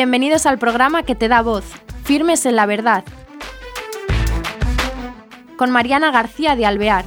[0.00, 1.64] Bienvenidos al programa que te da voz,
[2.04, 3.02] Firmes en la Verdad,
[5.56, 7.04] con Mariana García de Alvear.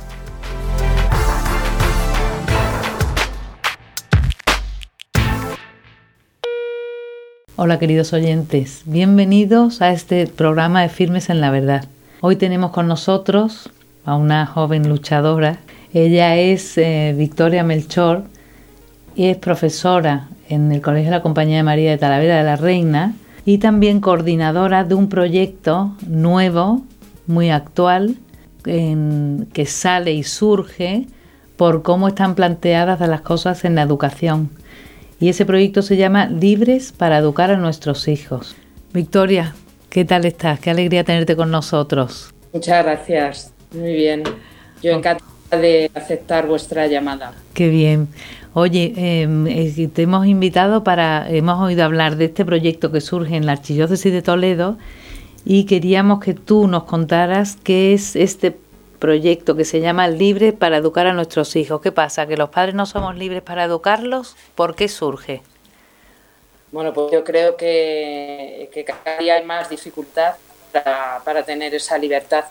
[7.55, 11.85] Hola queridos oyentes, bienvenidos a este programa de Firmes en la Verdad.
[12.19, 13.71] Hoy tenemos con nosotros
[14.03, 15.59] a una joven luchadora.
[15.93, 18.25] Ella es eh, Victoria Melchor
[19.15, 22.57] y es profesora en el Colegio de la Compañía de María de Talavera de la
[22.57, 23.13] Reina
[23.45, 26.83] y también coordinadora de un proyecto nuevo,
[27.25, 28.17] muy actual,
[28.63, 31.07] que sale y surge
[31.57, 34.49] por cómo están planteadas las cosas en la educación.
[35.19, 38.55] Y ese proyecto se llama Libres para educar a nuestros hijos.
[38.93, 39.55] Victoria,
[39.89, 40.59] ¿qué tal estás?
[40.59, 42.33] Qué alegría tenerte con nosotros.
[42.53, 43.53] Muchas gracias.
[43.73, 44.23] Muy bien.
[44.83, 47.33] Yo encantada de aceptar vuestra llamada.
[47.53, 48.07] Qué bien.
[48.53, 53.45] Oye, eh, te hemos invitado para, hemos oído hablar de este proyecto que surge en
[53.45, 54.77] la Archidiócesis de Toledo
[55.45, 58.57] y queríamos que tú nos contaras qué es este
[58.99, 61.79] proyecto que se llama Libre para educar a nuestros hijos.
[61.79, 62.27] ¿Qué pasa?
[62.27, 64.35] ¿Que los padres no somos libres para educarlos?
[64.53, 65.41] ¿Por qué surge?
[66.73, 70.33] Bueno, pues yo creo que, cada día hay más dificultad
[70.73, 72.43] para, para tener esa libertad.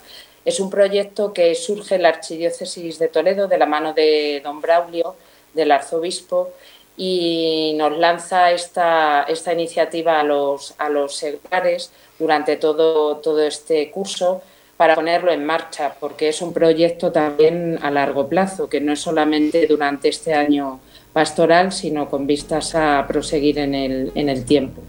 [0.46, 4.62] Es un proyecto que surge en la Archidiócesis de Toledo de la mano de don
[4.62, 5.14] Braulio,
[5.54, 6.50] del arzobispo
[6.96, 13.90] y nos lanza esta, esta iniciativa a los, a los seglares durante todo, todo este
[13.90, 14.42] curso
[14.76, 19.00] para ponerlo en marcha, porque es un proyecto también a largo plazo, que no es
[19.00, 20.80] solamente durante este año
[21.12, 24.80] pastoral, sino con vistas a proseguir en el, en el tiempo.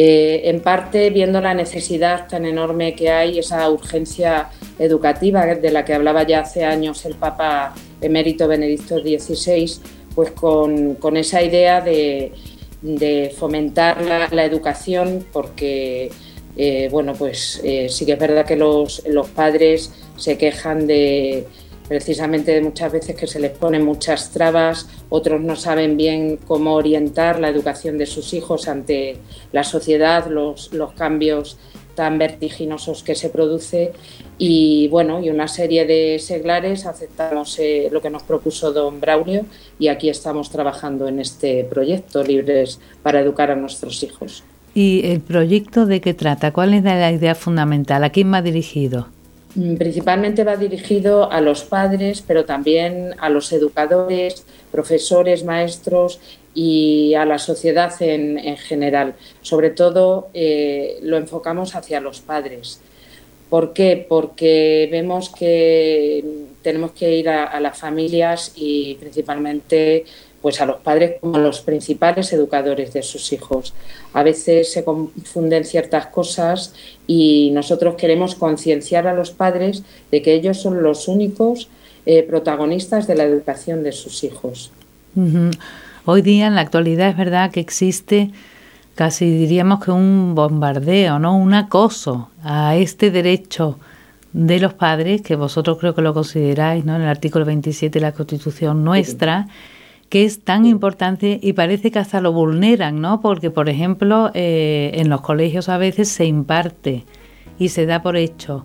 [0.00, 5.84] Eh, en parte viendo la necesidad tan enorme que hay, esa urgencia educativa de la
[5.84, 9.68] que hablaba ya hace años el Papa emérito Benedicto XVI,
[10.14, 12.30] pues con, esa idea de,
[13.36, 16.12] fomentar la, educación, porque
[16.56, 21.44] eh, bueno, pues eh, sí que es verdad que los, los padres se quejan de
[21.88, 27.40] precisamente muchas veces que se les ponen muchas trabas, otros no saben bien cómo orientar
[27.40, 29.16] la educación de sus hijos ante
[29.52, 31.58] la sociedad, los, cambios
[31.94, 33.92] tan vertiginosos que se produce
[34.36, 39.46] y bueno, y una serie de seglares aceptamos eh, lo que nos propuso don Braulio
[39.80, 44.44] y aquí estamos trabajando en este proyecto Libres para educar a nuestros hijos.
[44.74, 46.52] ¿Y el proyecto de qué trata?
[46.52, 48.04] ¿Cuál es la idea fundamental?
[48.04, 49.08] ¿A quién va dirigido?
[49.54, 56.20] Mm, principalmente va dirigido a los padres, pero también a los educadores, profesores, maestros
[56.54, 59.14] y a la sociedad en, general.
[59.42, 62.80] Sobre todo eh, lo enfocamos hacia los padres.
[63.48, 64.04] ¿Por qué?
[64.06, 66.22] Porque vemos que
[66.62, 70.04] tenemos que ir a las familias y principalmente
[70.40, 73.74] pues a los padres como a los principales educadores de sus hijos.
[74.12, 76.74] A veces se confunden ciertas cosas
[77.06, 81.68] y nosotros queremos concienciar a los padres de que ellos son los únicos
[82.06, 84.70] eh, protagonistas de la educación de sus hijos.
[86.04, 88.30] Hoy día, en la actualidad, es verdad que existe
[88.98, 91.36] casi diríamos que un bombardeo, ¿no?
[91.38, 93.78] Un acoso a este derecho
[94.32, 96.96] de los padres, que vosotros creo que lo consideráis, ¿no?
[96.96, 99.46] En el artículo 27 de la Constitución nuestra
[100.08, 103.20] que es tan importante y parece que hasta lo vulneran, ¿no?
[103.20, 107.04] Porque, por ejemplo, eh, en los colegios a veces se imparte
[107.58, 108.64] y se da por hecho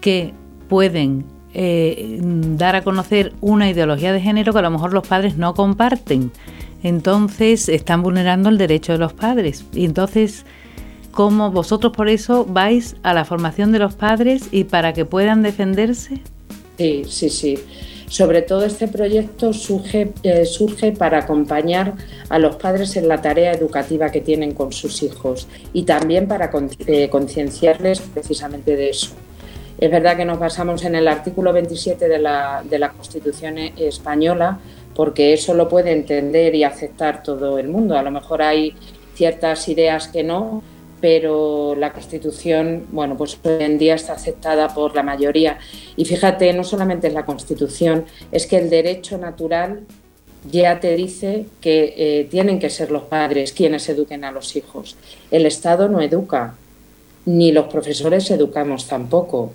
[0.00, 0.32] que
[0.68, 5.36] pueden eh, dar a conocer una ideología de género que a lo mejor los padres
[5.36, 6.32] no comparten.
[6.82, 9.64] Entonces están vulnerando el derecho de los padres.
[9.72, 10.44] Y entonces,
[11.12, 15.42] ¿cómo vosotros por eso vais a la formación de los padres y para que puedan
[15.42, 16.20] defenderse?
[16.76, 17.58] Sí, sí, sí.
[18.14, 21.94] Sobre todo este proyecto surge, eh, surge para acompañar
[22.28, 26.48] a los padres en la tarea educativa que tienen con sus hijos y también para
[26.86, 29.10] eh, concienciarles precisamente de eso.
[29.78, 34.60] Es verdad que nos basamos en el artículo 27 de la, de la Constitución española
[34.94, 37.98] porque eso lo puede entender y aceptar todo el mundo.
[37.98, 38.76] A lo mejor hay
[39.16, 40.62] ciertas ideas que no,
[41.04, 45.58] pero la Constitución, bueno, pues hoy en día está aceptada por la mayoría.
[45.96, 49.80] Y fíjate, no solamente es la Constitución, es que el derecho natural
[50.50, 54.96] ya te dice que eh, tienen que ser los padres quienes eduquen a los hijos.
[55.30, 56.54] El Estado no educa,
[57.26, 59.52] ni los profesores educamos tampoco.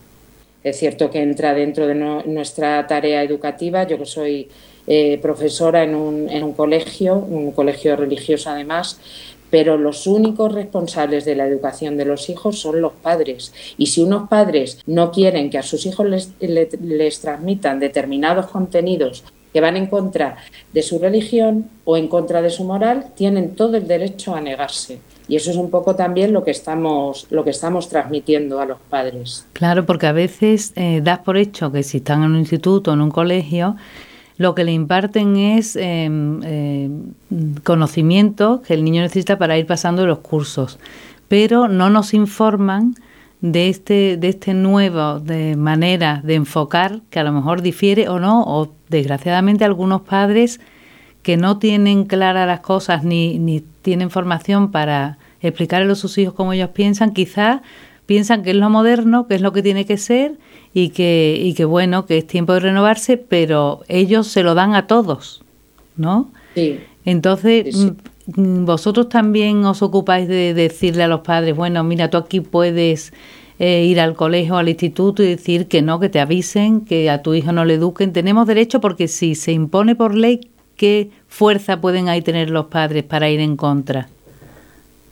[0.63, 3.87] Es cierto que entra dentro de nuestra tarea educativa.
[3.87, 4.49] Yo que soy
[4.85, 8.99] eh, profesora en un, en un colegio, un colegio religioso además,
[9.49, 13.53] pero los únicos responsables de la educación de los hijos son los padres.
[13.77, 16.07] Y si unos padres no quieren que a sus hijos
[16.39, 19.23] les, transmitan determinados contenidos
[19.53, 20.37] que van en contra
[20.73, 24.99] de su religión o en contra de su moral, tienen todo el derecho a negarse.
[25.27, 28.79] Y eso es un poco también lo que estamos, lo que estamos transmitiendo a los
[28.79, 29.45] padres.
[29.53, 32.93] Claro, porque a veces eh, das por hecho que si están en un instituto o
[32.93, 33.75] en un colegio,
[34.39, 36.09] lo que le imparten es eh,
[36.43, 36.89] eh,
[37.63, 40.79] conocimientos que el niño necesita para ir pasando los cursos,
[41.27, 42.95] pero no nos informan
[43.41, 48.17] de este, de este nuevo de manera de enfocar que a lo mejor difiere o
[48.17, 50.61] no, o desgraciadamente algunos padres
[51.21, 56.33] que no tienen claras las cosas ni, ni tienen formación para explicarle a sus hijos
[56.33, 57.59] cómo ellos piensan, quizás
[58.09, 60.39] piensan que es lo moderno, que es lo que tiene que ser
[60.73, 64.73] y que, y que bueno, que es tiempo de renovarse, pero ellos se lo dan
[64.73, 65.43] a todos,
[65.95, 66.31] ¿no?
[66.55, 66.79] Sí.
[67.05, 67.93] Entonces,
[68.25, 73.13] mm, vosotros también os ocupáis de decirle a los padres, bueno, mira, tú aquí puedes
[73.59, 77.21] eh, ir al colegio, al instituto y decir que no, que te avisen, que a
[77.21, 78.11] tu hijo no le eduquen.
[78.11, 83.03] Tenemos derecho porque si se impone por ley, ¿qué fuerza pueden ahí tener los padres
[83.03, 84.09] para ir en contra?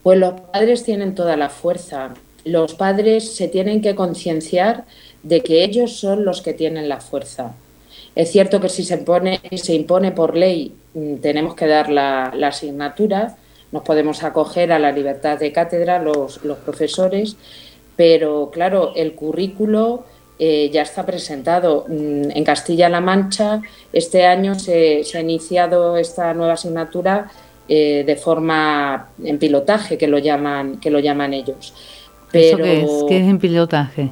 [0.01, 2.15] Pues los padres tienen toda la fuerza.
[2.47, 4.85] Los padres se tienen que concienciar
[5.23, 7.55] de que ellos son los que tienen la fuerza.
[8.15, 12.31] Es cierto que si se, pone, se impone por ley mm, tenemos que dar la,
[12.43, 13.35] asignatura,
[13.71, 17.35] nos podemos acoger a la libertad de cátedra los, profesores,
[17.95, 20.05] pero claro, el currículo
[20.39, 21.85] eh, ya está presentado.
[21.89, 23.61] Mm, en Castilla-La Mancha
[23.91, 27.29] este año se, se, ha iniciado esta nueva asignatura
[27.69, 31.73] eh, de forma en pilotaje, que lo llaman, que lo llaman ellos.
[32.31, 32.91] Pero, qué es?
[33.07, 34.11] ¿Qué es en pilotaje?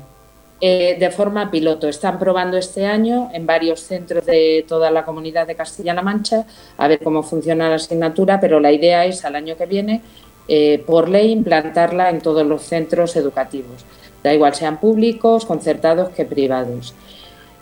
[0.62, 1.88] Eh, de forma piloto.
[1.88, 6.45] Están probando este año en varios centros de toda la comunidad de Castilla-La Mancha
[6.77, 10.01] a ver cómo funciona la asignatura, pero la idea es al año que viene,
[10.47, 13.85] eh, por ley, implantarla en todos los centros educativos.
[14.23, 16.95] Da igual sean públicos, concertados que privados.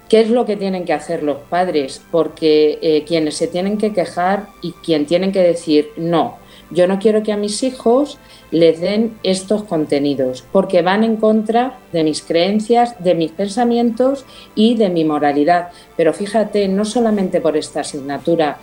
[0.08, 2.00] ¿Qué es lo que tienen que hacer los padres?
[2.12, 6.38] Porque eh, quienes se tienen que quejar y quien tienen que decir no,
[6.74, 8.18] yo no quiero que a mis hijos
[8.52, 14.26] les den estos contenidos, porque van en contra de mis creencias, de mis pensamientos
[14.56, 15.70] y de mi moralidad.
[15.98, 18.58] Pero fíjate, no solamente por esta asignatura,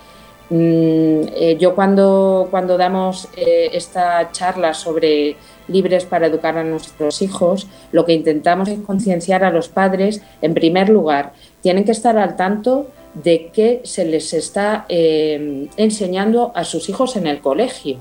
[0.51, 0.55] mm,
[1.35, 5.37] eh, yo cuando, cuando damos eh, esta charla sobre
[5.69, 10.55] libres para educar a nuestros hijos, lo que intentamos es concienciar a los padres, en
[10.55, 16.65] primer lugar, tienen que estar al tanto de qué se les está eh, enseñando a
[16.65, 17.97] sus hijos en el colegio.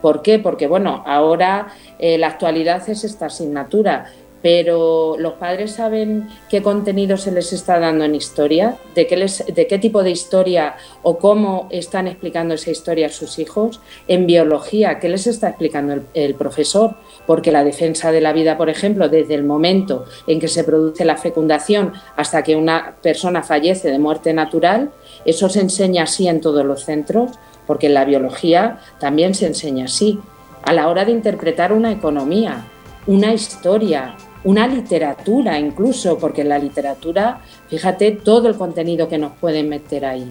[0.00, 0.38] ¿Por qué?
[0.38, 1.68] Porque, bueno, ahora
[1.98, 4.06] eh, la actualidad es esta asignatura,
[4.44, 9.42] pero los padres saben qué contenido se les está dando en historia, de qué, les,
[9.46, 14.26] de qué tipo de historia o cómo están explicando esa historia a sus hijos, en
[14.26, 16.94] biología, qué les está explicando el, profesor,
[17.26, 21.04] porque la defensa de la vida, por ejemplo, desde el momento en que se produce
[21.04, 24.90] la fecundación hasta que una persona fallece de muerte natural,
[25.24, 27.30] eso se enseña así en todos los centros,
[27.66, 30.18] porque en la biología también se enseña así.
[30.62, 32.64] A la hora de interpretar una economía,
[33.06, 39.32] una historia, una literatura incluso, porque en la literatura, fíjate todo el contenido que nos
[39.32, 40.30] pueden meter ahí.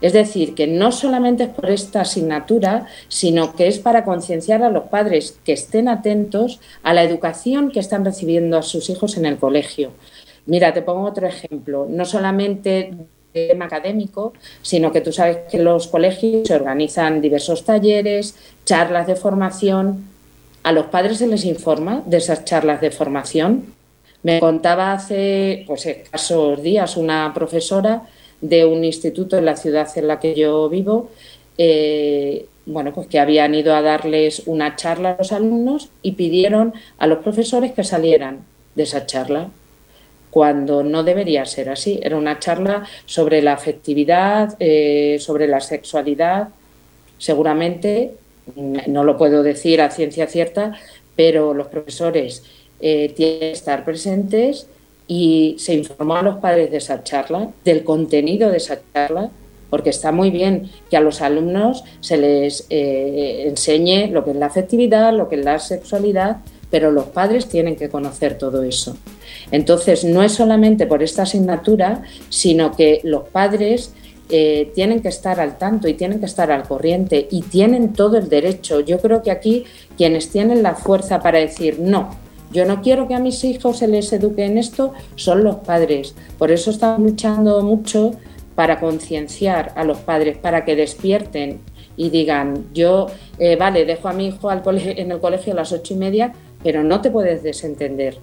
[0.00, 4.70] Es decir, que no solamente es por esta asignatura, sino que es para concienciar a
[4.70, 9.26] los padres que estén atentos a la educación que están recibiendo a sus hijos en
[9.26, 9.92] el colegio.
[10.46, 11.86] Mira, te pongo otro ejemplo.
[11.88, 12.92] No solamente
[13.32, 19.16] tema académico, sino que tú sabes que los colegios se organizan diversos talleres, charlas de
[19.16, 20.08] formación
[20.62, 23.74] a los padres se les informa de esas charlas de formación.
[24.22, 28.02] Me contaba hace pues, escasos días una profesora
[28.40, 31.10] de un instituto en la ciudad en la que yo vivo,
[31.56, 36.74] eh, bueno, pues que habían ido a darles una charla a los alumnos y pidieron
[36.98, 39.50] a los profesores que salieran de esa charla,
[40.30, 41.98] cuando no debería ser así.
[42.02, 46.48] Era una charla sobre la afectividad, eh, sobre la sexualidad.
[47.16, 48.12] Seguramente
[48.54, 50.78] no lo puedo decir a ciencia cierta,
[51.16, 52.44] pero los profesores
[52.80, 54.68] eh, tienen que estar presentes
[55.08, 59.30] y se informó a los padres de esa charla, del contenido de esa charla,
[59.70, 64.36] porque está muy bien que a los alumnos se les eh, enseñe lo que es
[64.36, 66.38] la afectividad, lo que es la sexualidad,
[66.70, 68.96] pero los padres tienen que conocer todo eso.
[69.50, 73.94] Entonces, no es solamente por esta asignatura, sino que los padres
[74.30, 78.18] eh, tienen que estar al tanto y tienen que estar al corriente y tienen todo
[78.18, 78.80] el derecho.
[78.80, 79.64] Yo creo que aquí
[79.96, 82.10] quienes tienen la fuerza para decir no,
[82.52, 86.14] yo no quiero que a mis hijos se les eduque en esto, son los padres.
[86.38, 88.12] Por eso estamos luchando mucho
[88.54, 91.60] para concienciar a los padres, para que despierten
[91.96, 93.06] y digan, yo,
[93.38, 96.32] eh, vale, dejo a mi hijo al en el colegio a las ocho y media,
[96.62, 98.18] pero no te puedes desentender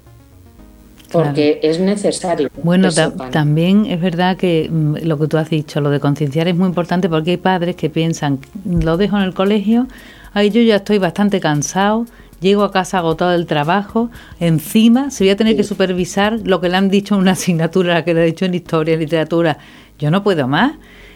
[1.11, 2.49] porque es necesario.
[2.63, 2.89] Bueno,
[3.31, 6.67] también es verdad que mm, lo que tú has dicho, lo de concienciar es muy
[6.67, 9.87] importante porque hay padres que piensan, lo dejo en el colegio,
[10.33, 12.05] ay, yo ya estoy bastante cansado,
[12.45, 16.69] llego a casa agotado del trabajo, encima se voy a tener que supervisar lo que
[16.69, 19.57] le han dicho en una asignatura, que le han dicho en historia, literatura,
[19.97, 20.73] yo no puedo más.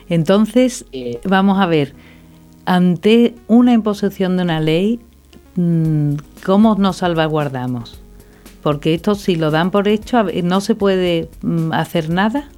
[0.10, 0.86] Entonces,
[1.24, 1.94] vamos a ver,
[2.66, 5.00] ante una imposición de una ley,
[5.56, 8.02] mm, ¿cómo nos salvaguardamos?
[8.64, 12.50] Porque esto si lo dan por hecho, ¿no se puede mm, hacer nada?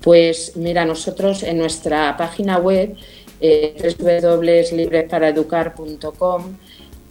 [0.00, 2.96] Pues mira, nosotros en nuestra página web,
[3.40, 6.56] eh, www.libresparaeducar.com,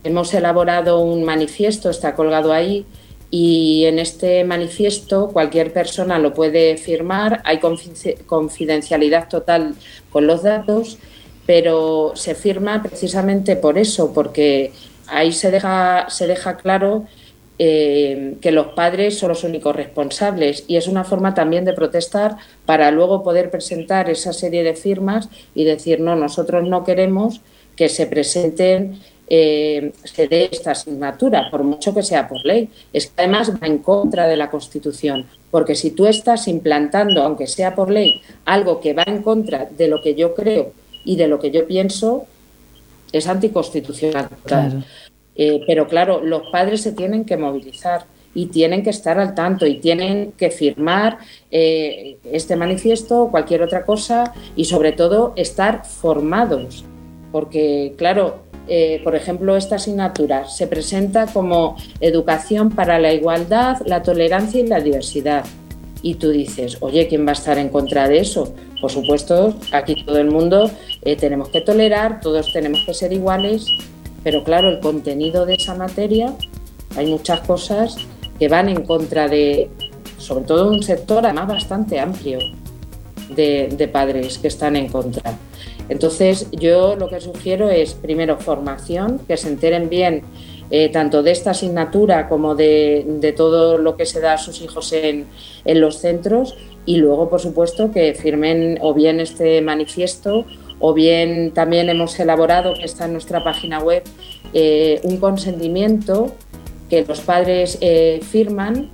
[0.05, 2.85] hemos elaborado un manifiesto, está colgado ahí,
[3.31, 7.59] y en este manifiesto cualquier persona lo puede firmar, hay
[8.25, 9.75] confidencialidad total
[10.09, 10.97] con los datos,
[11.45, 14.71] pero se firma precisamente por eso, porque
[15.07, 16.07] ahí se deja,
[16.61, 17.05] claro
[17.57, 22.37] eh, que los padres son los únicos responsables y es una forma también de protestar
[22.65, 27.41] para luego poder presentar esa serie de firmas y decir no, nosotros no queremos
[27.75, 32.69] que se presenten eh, se dé esta asignatura, por mucho que sea por ley.
[32.93, 37.47] Es que además va en contra de la Constitución, porque si tú estás implantando, aunque
[37.47, 40.71] sea por ley, algo que va en contra de lo que yo creo
[41.03, 42.25] y de lo que yo pienso,
[43.11, 44.29] es anticonstitucional.
[45.35, 49.65] Eh, pero claro, los padres se tienen que movilizar y tienen que estar al tanto
[49.65, 51.17] y tienen que firmar
[51.49, 56.83] eh, este manifiesto o cualquier otra cosa y sobre todo estar formados.
[57.31, 64.03] Porque claro, eh, por ejemplo, esta asignatura se presenta como educación para la igualdad, la
[64.03, 65.45] tolerancia y la diversidad.
[66.01, 68.53] Y tú dices, oye, ¿quién va a estar en contra de eso?
[68.79, 70.69] Por supuesto, aquí todo el mundo
[71.19, 73.65] tenemos que tolerar, todos tenemos que ser iguales
[74.25, 76.33] pero claro, el contenido de esa materia,
[76.97, 77.95] hay muchas cosas
[78.39, 79.69] que van en contra de,
[80.17, 82.39] sobre todo un sector además bastante amplio
[83.29, 85.37] de, padres que están en contra.
[85.89, 90.23] Entonces, yo lo que sugiero es, primero, formación, que se enteren bien
[90.71, 94.93] eh, tanto de esta asignatura como de, todo lo que se da a sus hijos
[94.93, 95.27] en,
[95.63, 100.45] en los centros y luego, por supuesto, que firmen o bien este manifiesto
[100.79, 104.03] o bien también hemos elaborado, que está en nuestra página web,
[104.53, 106.33] eh, un consentimiento
[106.89, 108.89] que los padres eh, firman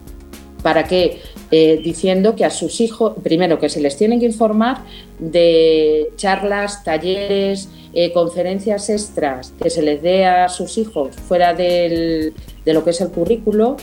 [0.64, 1.20] para que
[1.50, 4.84] eh, diciendo que a sus hijos, primero que se les tienen que informar
[5.22, 7.70] de charlas, talleres,
[8.14, 12.34] conferencias extras que se les dé a sus hijos fuera de
[12.66, 13.78] lo que es el currículo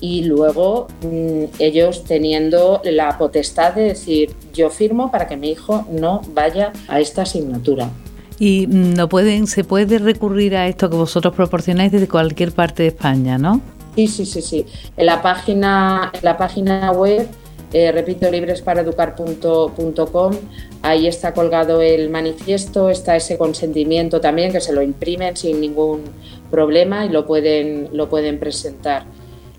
[0.00, 5.84] y luego mm, ellos teniendo la potestad de decir yo firmo para que mi hijo
[5.90, 7.90] no vaya a esta asignatura.
[8.38, 12.82] Y mm, no pueden, se puede recurrir a esto que vosotros proporcionáis desde cualquier parte
[12.84, 13.60] de España, ¿no?
[13.96, 14.66] Sí, sí, sí, sí.
[14.96, 17.26] En la página, en la página web,
[17.72, 20.32] eh, repito, libresparaeducar.com,
[20.82, 26.02] ahí está colgado el manifiesto, está ese consentimiento también, que se lo imprimen sin ningún
[26.50, 29.04] problema y lo pueden, lo pueden presentar.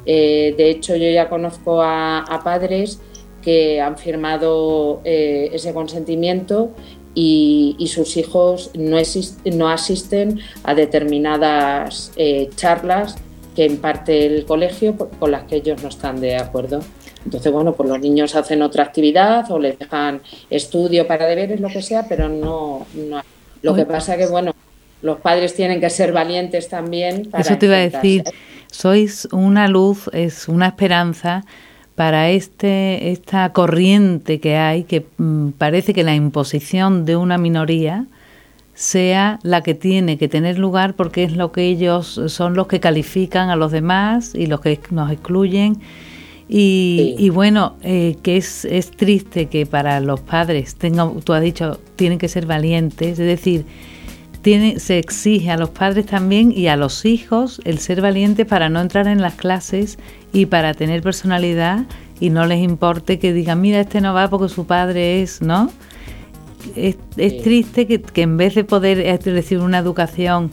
[0.06, 3.00] Eh, de hecho, yo ya conozco a, padres
[3.42, 6.72] que han firmado eh, ese consentimiento
[7.14, 13.18] y, sus hijos no, asisten a determinadas eh, charlas
[13.60, 16.80] que imparte el colegio con las que ellos no están de acuerdo.
[17.26, 21.68] Entonces, bueno, pues los niños hacen otra actividad o les dejan estudio para deberes, lo
[21.68, 22.88] que sea, pero no.
[23.62, 24.54] Lo que pasa que, bueno,
[25.02, 27.30] los padres tienen que ser valientes también.
[27.38, 28.24] Eso te iba a decir
[28.72, 31.44] sois una luz, es una esperanza
[31.96, 38.06] para este, esta corriente que hay, que mm, parece que la imposición de una minoría
[38.80, 42.80] sea la que tiene que tener lugar porque es lo que ellos son los que
[42.80, 45.82] califican a los demás y los que nos excluyen.
[46.48, 51.78] Y, bueno, eh, que es, es triste que para los padres, tengan, tú has dicho,
[51.98, 53.66] tienen que ser valientes, es decir,
[54.42, 58.70] tiene, se exige a los padres también y a los hijos el ser valientes para
[58.70, 60.00] no entrar en las clases
[60.32, 61.86] y para tener personalidad
[62.22, 65.70] y no les importe que digan, mira, este no va porque su padre es, ¿no?
[66.76, 70.52] Es, triste que, en vez de poder recibir una educación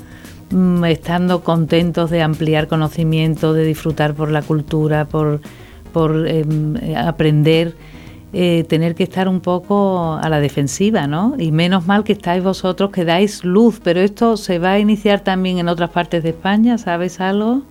[0.51, 5.41] mm, estando contentos de ampliar conocimiento, de disfrutar por la cultura, por,
[5.93, 7.75] por em, aprender,
[8.33, 11.35] eh, tener que estar un poco a la defensiva, ¿no?
[11.39, 15.21] Y menos mal que estáis vosotros, que dais luz, pero esto se va a iniciar
[15.21, 17.63] también en otras partes de España, ¿sabes algo?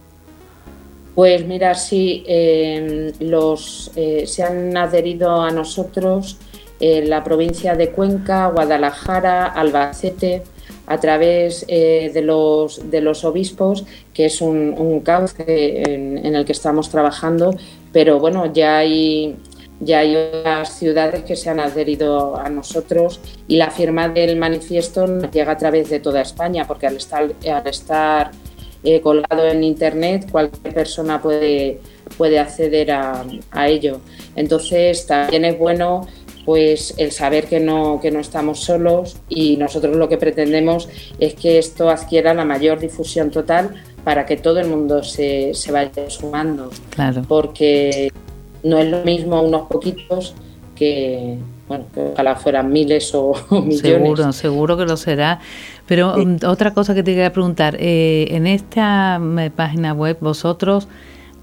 [1.13, 6.37] Pues mira, sí, em, los, eh, se han adherido a nosotros
[6.79, 10.43] en la provincia de Cuenca, Guadalajara, Albacete,
[10.87, 16.51] a través eh, de, los, de los obispos, que es un, cauce en, el que
[16.51, 17.55] estamos trabajando,
[17.91, 19.35] pero bueno, ya hay
[19.81, 25.05] ya hay otras ciudades que se han adherido a nosotros y la firma del manifiesto
[25.29, 28.31] llega a través de toda España, porque al estar,
[28.83, 31.81] eh, colgado en Internet cualquier persona puede,
[32.17, 33.25] puede acceder a,
[33.67, 33.99] ello.
[34.35, 36.07] Entonces también es bueno
[36.45, 40.87] pues el saber que no, que no estamos solos y nosotros lo que pretendemos
[41.19, 45.71] es que esto adquiera la mayor difusión total para que todo el mundo se, se
[45.71, 46.69] vaya sumando.
[46.91, 47.23] Claro.
[47.27, 48.11] Porque
[48.63, 50.35] no es lo mismo unos poquitos
[50.75, 51.37] que,
[51.67, 53.79] bueno, que ojalá fueran miles o, millones.
[53.81, 55.39] Seguro, seguro que lo será.
[55.87, 60.87] Pero um, otra cosa que te quería preguntar, eh, en esta eh, página web vosotros,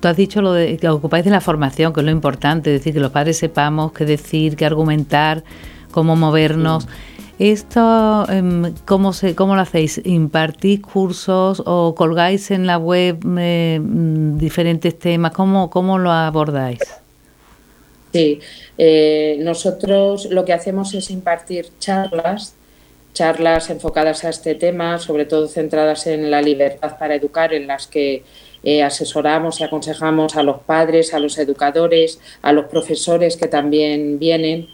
[0.02, 2.80] tú has dicho lo de que ocupáis de la formación, que es lo importante, es
[2.80, 5.44] decir, que los padres sepamos qué decir, qué argumentar,
[5.92, 6.88] cómo movernos.
[7.38, 10.00] ¿Esto em, ¿cómo, se, cómo lo hacéis?
[10.04, 15.32] ¿Impartís cursos o colgáis en la web eh, diferentes temas?
[15.32, 16.80] ¿Cómo, ¿Cómo lo abordáis?
[18.12, 18.40] Sí,
[18.76, 22.54] eh, nosotros lo que hacemos es impartir charlas,
[23.14, 27.86] charlas enfocadas a este tema, sobre todo centradas en la libertad para educar, en las
[27.86, 28.24] que
[28.64, 34.18] eh, asesoramos y aconsejamos a los padres, a los educadores, a los profesores que también
[34.18, 34.68] vienen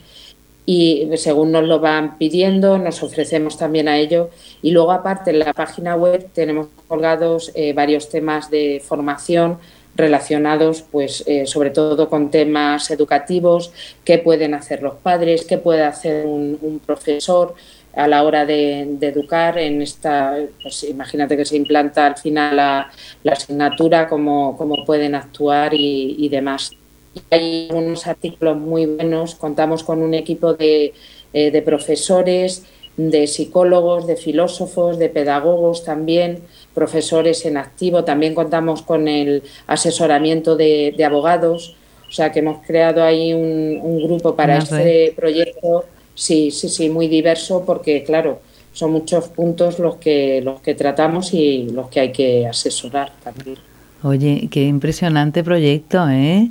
[0.66, 4.28] y según nos lo van pidiendo, nos ofrecemos también a ello.
[4.60, 9.58] Y luego, aparte, en la página web tenemos colgados eh, varios temas de formación
[9.98, 13.72] relacionados pues eh, sobre todo con temas educativos,
[14.04, 17.54] qué pueden hacer los padres, qué puede hacer un, profesor
[17.98, 22.90] a la hora de, educar en esta, pues imagínate que se implanta al final la,
[23.32, 26.70] asignatura, cómo, cómo, pueden actuar y, demás.
[27.30, 30.94] hay unos artículos muy buenos, contamos con un equipo de,
[31.32, 32.64] eh, de profesores,
[32.96, 36.42] de psicólogos, de filósofos, de pedagogos también,
[36.74, 38.04] profesores en activo.
[38.04, 41.76] También contamos con el asesoramiento de, abogados.
[42.08, 45.84] O sea que hemos creado ahí un, grupo para este proyecto.
[46.18, 48.40] Sí, sí, sí, muy diverso porque, claro,
[48.72, 53.56] son muchos puntos los que, los que tratamos y los que hay que asesorar también.
[54.02, 56.50] Oye, qué impresionante proyecto, ¿eh?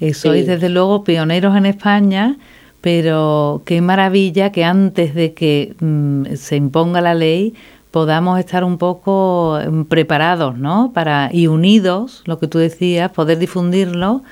[0.00, 2.38] eh sois desde luego pioneros en España,
[2.80, 7.54] pero qué maravilla que antes de que mm, se imponga la ley
[7.90, 10.92] podamos estar un poco em, preparados, ¿no?
[10.94, 14.22] Para, y unidos, lo que tú decías, poder difundirlo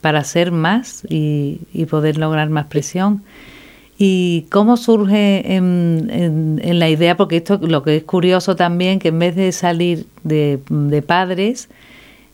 [0.00, 1.58] para ser más y,
[1.90, 3.24] poder lograr más presión.
[4.00, 7.16] ¿Y cómo surge en, la idea?
[7.16, 10.60] Porque esto lo que es curioso también, que en vez de salir de,
[11.04, 11.68] padres,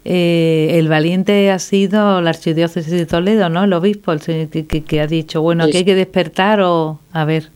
[0.05, 3.65] eh, el valiente ha sido la archidiócesis de Toledo, ¿no?
[3.65, 7.01] El obispo, el que, que, ha dicho, bueno, aquí hay que despertar o...
[7.13, 7.49] A ver.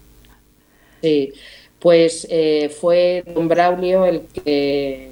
[1.03, 1.35] Sí,
[1.79, 5.11] pues eh, fue don Braulio el que,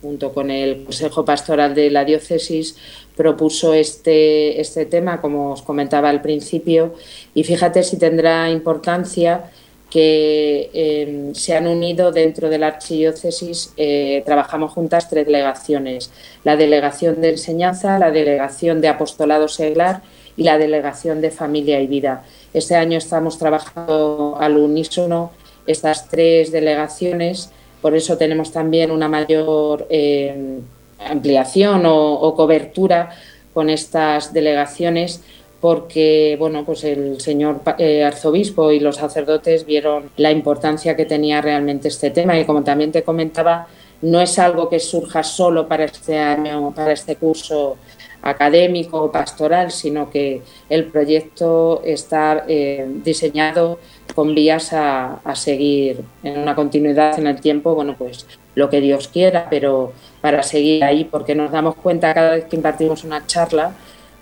[0.00, 2.76] junto con el Consejo Pastoral de la Diócesis,
[3.16, 6.94] propuso este, este tema, como os comentaba al principio,
[7.34, 9.50] y fíjate si tendrá importancia
[9.90, 16.10] que em, se han unido dentro de la archidiócesis, eh, trabajamos juntas tres delegaciones,
[16.44, 20.02] la delegación de enseñanza, la delegación de apostolado seglar
[20.36, 22.22] y la delegación de familia y vida.
[22.52, 25.32] Este año estamos trabajando al unísono
[25.66, 27.50] estas tres delegaciones,
[27.80, 30.60] por eso tenemos también una mayor eh,
[30.98, 33.10] ampliación o, cobertura
[33.54, 35.22] con estas delegaciones
[35.60, 41.40] porque bueno pues el señor eh, arzobispo y los sacerdotes vieron la importancia que tenía
[41.40, 43.66] realmente este tema y como también te comentaba
[44.00, 47.76] no es algo que surja solo para este año para este curso
[48.22, 53.78] académico o pastoral sino que el proyecto está eh, diseñado
[54.14, 59.08] con vías a, seguir en una continuidad en el tiempo, bueno, pues lo que Dios
[59.08, 63.72] quiera, pero para seguir ahí, porque nos damos cuenta cada vez que impartimos una charla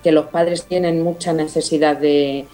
[0.02, 2.46] que los padres tienen mucha necesidad de,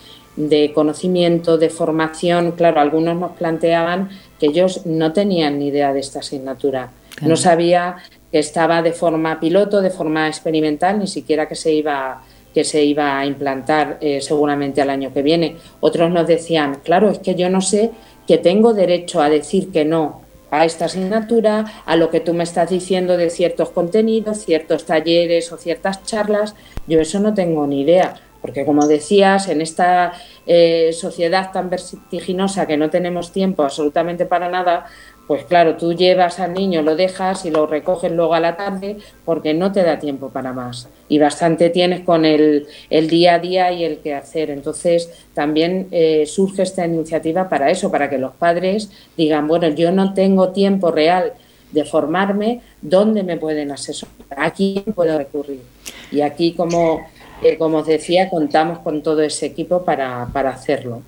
[0.74, 2.52] conocimiento, de formación.
[2.52, 6.90] Claro, algunos nos planteaban que ellos no tenían ni idea de esta asignatura.
[7.20, 7.96] No sabía
[8.30, 12.22] que estaba de forma piloto, de forma experimental, ni siquiera que se iba
[12.54, 15.56] que se iba a implantar eh, seguramente al año que viene.
[15.80, 17.90] Otros nos decían, claro, es que yo no sé
[18.26, 22.44] que tengo derecho a decir que no a esta asignatura, a lo que tú me
[22.44, 26.54] estás diciendo de ciertos contenidos, ciertos talleres o ciertas charlas,
[26.86, 28.14] yo eso no tengo ni idea.
[28.42, 30.12] Porque como decías, en esta
[30.46, 34.84] eh, sociedad tan vertiginosa que no tenemos tiempo absolutamente para nada,
[35.26, 38.98] pues claro, tú llevas al niño, lo dejas y lo recoges luego a la tarde
[39.24, 40.88] porque no te da tiempo para más.
[41.08, 44.50] Y bastante tienes con el, día a día y el que hacer.
[44.50, 49.92] Entonces, también eh, surge esta iniciativa para eso, para que los padres digan, bueno, yo
[49.92, 51.32] no tengo tiempo real
[51.70, 54.14] de formarme, ¿dónde me pueden asesorar?
[54.36, 55.62] ¿A quién puedo recurrir?
[56.10, 57.06] Y aquí, como
[57.42, 61.02] eh, como os decía, contamos con todo ese equipo para, para hacerlo.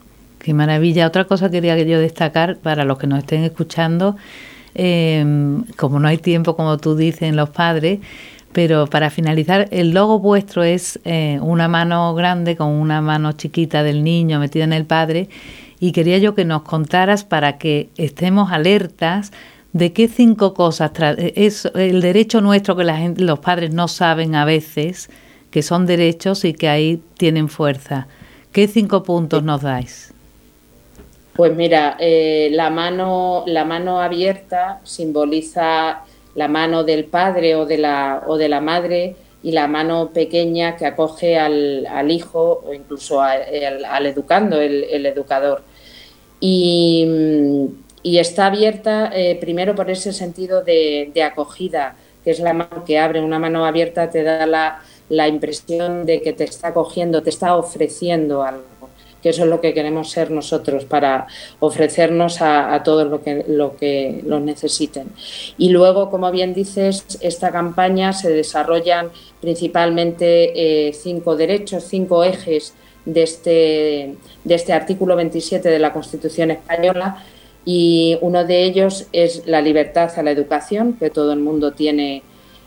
[0.44, 1.06] Qué maravilla.
[1.06, 4.14] Otra cosa quería yo destacar para los que nos estén escuchando,
[4.74, 8.00] em, como no hay tiempo, como tú dices, en los padres,
[8.52, 13.82] pero para finalizar, el logo vuestro es eh, una mano grande con una mano chiquita
[13.82, 15.30] del niño metida en el padre
[15.80, 19.32] y quería yo que nos contaras para que estemos alertas
[19.72, 24.44] de qué cinco cosas es el derecho nuestro que la los padres no saben a
[24.44, 25.08] veces
[25.50, 28.08] que son derechos y que ahí tienen fuerza.
[28.52, 30.13] ¿Qué cinco puntos nos dais?
[31.34, 36.04] Pues mira, eh, la, mano, la mano abierta simboliza
[36.36, 40.76] la mano del padre o de la, o de la madre y la mano pequeña
[40.76, 45.62] que acoge al, al hijo o incluso al, educando, el, educador.
[46.40, 47.06] Y,
[48.04, 52.98] está abierta eh, primero por ese sentido de, de, acogida, que es la mano que
[52.98, 53.20] abre.
[53.20, 57.56] Una mano abierta te da la, la impresión de que te está acogiendo, te está
[57.56, 58.73] ofreciendo algo
[59.24, 61.26] que eso es lo que queremos ser nosotros para
[61.58, 65.08] ofrecernos a, todos lo que, lo que lo necesiten.
[65.56, 69.08] Y luego, como bien dices, esta campaña se desarrollan
[69.40, 72.74] principalmente eh, cinco derechos, cinco ejes
[73.06, 77.24] de este, de este artículo 27 de la Constitución española
[77.64, 82.22] y uno de ellos es la libertad a la educación, que todo el mundo tiene,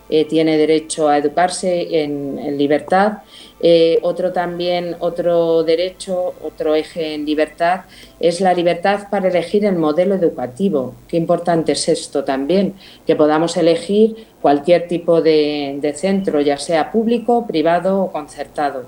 [0.10, 3.20] eh, tiene derecho a educarse en libertad.
[3.60, 7.82] Eh, otro también, otro derecho, otro eje en libertad,
[8.20, 10.93] es la libertad para elegir el modelo educativo.
[11.08, 17.48] Qué importante es esto también, que podamos elegir cualquier tipo de centro, ya sea público,
[17.48, 18.86] privado o concertado.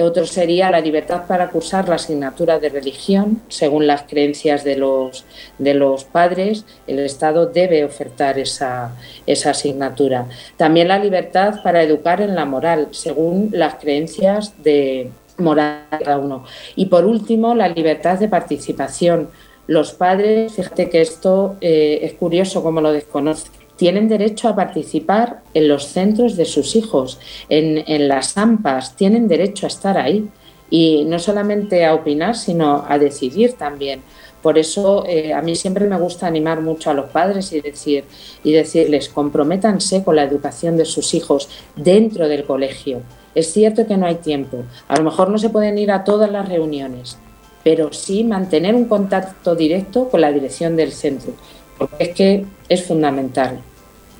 [0.00, 5.24] Otro sería la libertad para cursar la asignatura de religión según las creencias de los,
[5.58, 6.64] de los padres.
[6.86, 10.26] El Estado debe ofertar esa, esa asignatura.
[10.56, 16.18] También la libertad para educar en la moral según las creencias de moral de cada
[16.18, 16.44] uno.
[16.76, 19.28] Y por último, la libertad de participación.
[19.66, 25.42] Los padres, fíjate que esto eh, es curioso como lo desconocen tienen derecho a participar
[25.54, 30.28] en los centros de sus hijos, en, las AMPAs, tienen derecho a estar ahí
[30.70, 34.02] y no solamente a opinar, sino a decidir también.
[34.42, 38.04] Por eso eh, a mí siempre me gusta animar mucho a los padres y, decir,
[38.42, 43.02] y decirles, comprométanse con la educación de sus hijos dentro del colegio.
[43.34, 46.30] Es cierto que no hay tiempo, a lo mejor no se pueden ir a todas
[46.30, 47.16] las reuniones,
[47.64, 51.32] pero sí mantener un contacto directo con la dirección del centro,
[51.78, 53.60] porque es que es fundamental.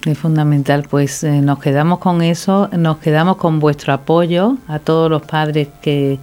[0.04, 5.08] Es fundamental, pues eh, nos quedamos con eso, nos quedamos con vuestro apoyo a todos
[5.08, 6.18] los padres que,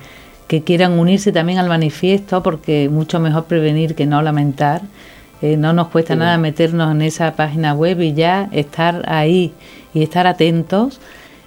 [0.47, 4.81] que quieran unirse también al manifiesto, porque mucho mejor prevenir que no lamentar.
[5.41, 9.53] Eh, no nos cuesta nada meternos en esa página web y ya estar ahí
[9.93, 10.99] y estar atentos.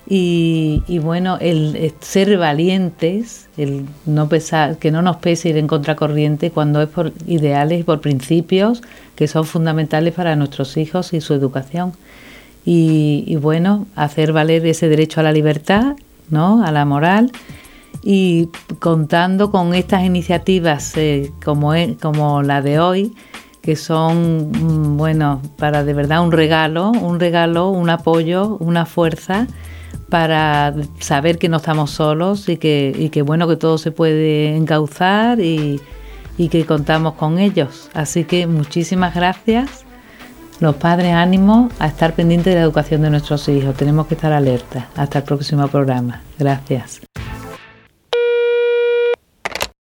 [0.06, 5.68] Y, y bueno, el, ser valientes, el no pesar, que no nos pese ir en
[5.68, 8.82] contracorriente cuando es por ideales y por principios
[9.14, 11.92] que son fundamentales para nuestros hijos y su educación
[12.64, 15.96] y, bueno, hacer valer ese derecho a la libertad,
[16.30, 16.64] ¿no?
[16.64, 17.32] a la moral
[18.02, 23.14] y contando con estas iniciativas eh, como, como la de hoy,
[23.62, 29.46] que son, mm, bueno, para de verdad un regalo, un regalo, un apoyo, una fuerza
[30.09, 34.57] para saber que no estamos solos y que, y que bueno, que todo se puede
[34.57, 35.81] encauzar y,
[36.37, 37.90] y que contamos con ellos.
[37.94, 39.85] Así que muchísimas gracias
[40.62, 43.74] los padres, ánimo a estar pendientes de la educación de nuestros hijos.
[43.74, 44.85] Tenemos que estar alertas.
[44.94, 46.22] Hasta el próximo programa.
[46.38, 47.00] Gracias.